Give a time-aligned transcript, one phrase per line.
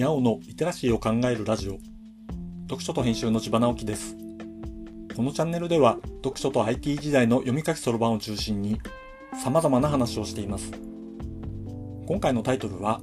[0.00, 1.76] にゃおのリテラシーを考えるラジオ。
[2.62, 4.16] 読書と編集の千葉直樹です。
[5.14, 8.80] このチャンネルでは読書と IT 時代の読み書きそろばんを中心に
[9.44, 10.72] 様々な話をしています。
[12.06, 13.02] 今回のタイトルは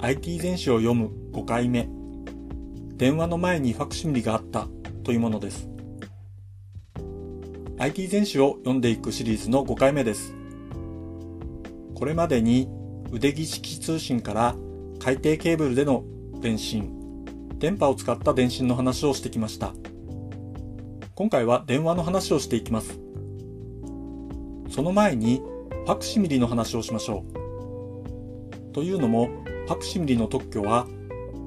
[0.00, 1.90] IT 全史を読む5回目。
[2.96, 4.68] 電話の前にファクシミリがあった
[5.04, 5.68] というものです。
[7.78, 10.34] IT 全史を読んでいくシリーズの5回目です。
[11.94, 12.66] これまでに
[13.10, 14.56] 腕木式通信から
[15.04, 16.04] 海底ケーブルでの
[16.40, 17.24] 電信、
[17.58, 19.72] 電波を使った電信の話をしてきました。
[21.16, 23.00] 今回は電話の話をしていきます。
[24.70, 25.42] その前に
[25.86, 27.24] ファクシミリの話をしましょ
[28.70, 28.72] う。
[28.72, 29.26] というのも、
[29.66, 30.86] ファクシミリの特許は、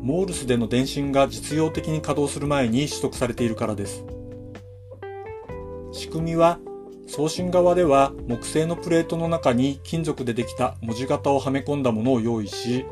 [0.01, 4.03] モールスでの電信が実用的に稼働する前に取得されているからです。
[5.93, 6.59] 仕組みは
[7.07, 12.85] 送信側では木製のプレートの中に金属でできた文字型をはめ込んだものを用意し、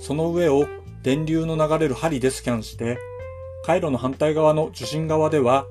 [0.00, 0.66] その上を
[1.02, 2.98] 電流の流れる針でスキャンして、
[3.64, 5.66] 回路の反対側の受信側では、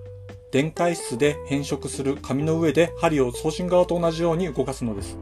[0.52, 5.18] 電解質で変色する紙の上で針を送信側と同じように動かすのです。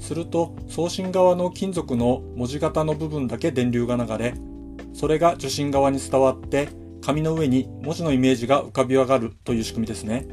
[0.00, 4.34] すると、送信側の金属の文字型の部分だけ電流が流れ、
[4.92, 6.68] それが受信側に伝わって、
[7.02, 10.26] 紙の上に文字のイメージが浮かび上がるという仕組みですね。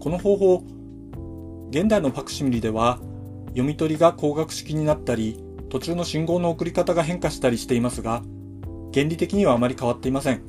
[0.00, 0.62] この方法、
[1.70, 2.98] 現代のパクシミリでは
[3.54, 8.22] 読み取りが光学式になったり、途中の信号の送り方が変化したりしていますが、
[8.92, 10.42] 原理的にはあまり変わっていません。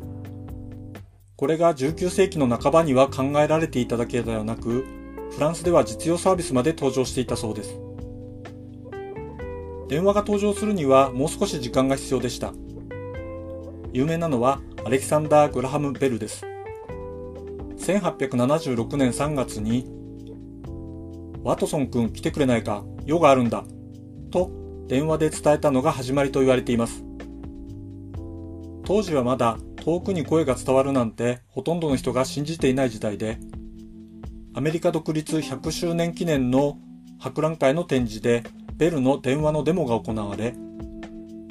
[1.36, 4.86] これが19世紀の半ばには考えられていただけではなく、
[5.32, 7.78] フランスでは実用サービスまで登場していたそうです。
[9.88, 12.54] 電話が登場するにはもう少し時間が必要でした。
[13.94, 16.46] 有名なのはアレキサンダー・グラハム・ベルです。
[17.78, 19.88] 1876年3月に、
[21.46, 23.64] ワトソン君来てくれないか、用があるんだ、
[24.32, 24.50] と
[24.88, 27.06] 電話で伝えたのが始まりと言われています。
[28.84, 33.38] 当時はまだ遠くに声が伝わるなんてほとんどの人が信じていない時代で、
[34.56, 36.80] アメリカ独立100周年記念の
[37.20, 38.42] 博覧会の展示で
[38.78, 40.56] ベルの電話のデモが行われ、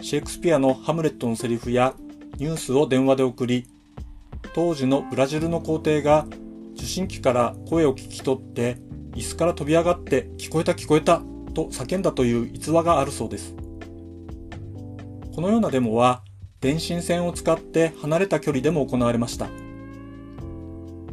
[0.02, 1.94] シェイクスピアのハムレットのセリフや
[2.38, 3.68] ニュースを電話で送り、
[4.56, 6.26] 当時のブラジルの皇帝が
[6.74, 8.78] 受信機から声を聞き取って
[9.14, 11.22] 椅子から飛び上がって聞こえた聞こえた
[11.54, 13.54] と叫んだという逸話があるそうです。
[15.34, 16.22] このようなデモは
[16.60, 19.48] 電信線を使って離れた距離でも行われました。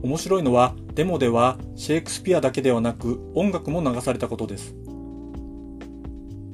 [0.03, 4.75] 面白いのはデモではシェイクスピアだけではなく音楽も流されたことです。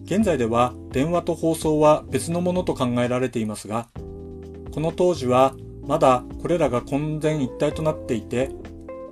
[0.03, 3.87] 現在では電話と放送は別のものと考えられていますが、
[4.71, 5.53] この当時は
[5.85, 8.51] まだこれらが混然一体となっていて、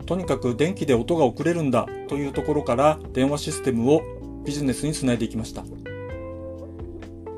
[0.05, 4.01] とにかく電気で音が送れるんだというところから電話システムを
[4.45, 5.63] ビジネスにつないでいきました。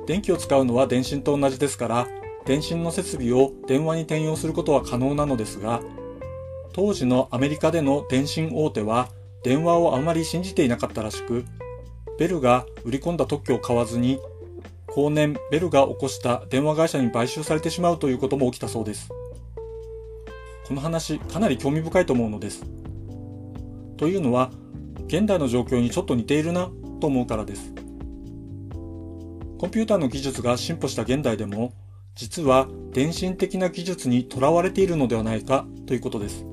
[0.05, 2.07] 電気を使うのは電信と同じですから、
[2.45, 5.81] 電信の設備を電話に転用することは可能なのですが、
[6.73, 9.09] 当時のアメリカでの電信大手は
[9.43, 11.45] 電話をあまり信じていなかったらしく、
[12.19, 14.19] ベルが売り込んだ特許を買わずに、
[14.87, 19.09] 後年ベルが起こした電話会社に買収されてしまうということも起きたそうです。
[20.67, 22.65] この話かなり興味深いと思うのです。
[23.95, 24.51] というのは、
[25.07, 26.69] 現代の状況にちょっと似ているな
[26.99, 27.73] と思うからです。
[29.57, 31.71] コンピューターの技術が進歩した現代でも、
[32.15, 36.45] 実は電信的な技術にとらわれているのではないかということです。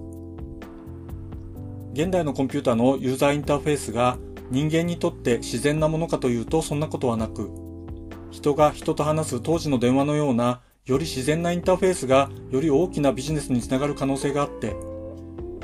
[1.93, 4.17] 現代のコンピューターのユーザーインターフェースが
[4.49, 7.51] 人間にとって自然なものかというとそんなことはなく、
[8.31, 14.77] 人が人と話す当時の電話のようなより自然なインターフェースがより大きなビジネスにつながる可能性があって、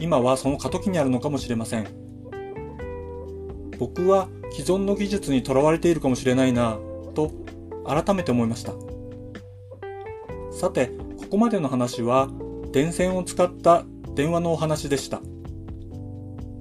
[0.00, 1.86] 今はその過渡期にあるのかもしれません。
[3.78, 6.78] 僕は既存の技術にとらわれているかもしれないな
[7.14, 7.32] と
[7.86, 8.72] 改めて思いました。
[10.52, 10.86] さて、
[11.18, 12.30] ここまでの話は
[12.72, 15.20] 電線を使った電話のお話でした。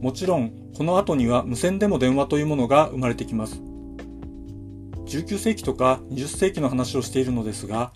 [0.02, 3.62] もちろん、この後には無線でも電話というものが生まれてきます。
[5.06, 7.94] 19世紀とか20世紀の話をしているのですが、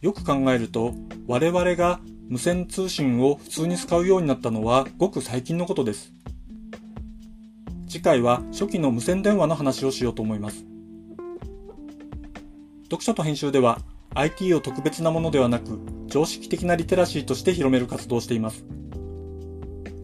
[0.00, 0.94] よく考えると
[1.26, 1.98] 我々が
[2.28, 6.12] 無線通信を普通に使うようになったのはごく最近のことです。
[7.88, 10.64] 次回は初期の無線電話の話をしようと思います。
[12.84, 13.80] 読書と編集では
[14.14, 18.64] IT を特別なものではなく常識的なリテラシーとして広める活動をしています。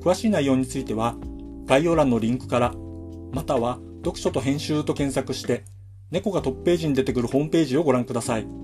[0.01, 1.15] 詳しい内容については
[1.67, 2.75] 概要欄のリンクから
[3.33, 5.63] または読書と編集と検索して
[6.11, 8.64] 猫がトップページに出てくるホームページをご覧ください。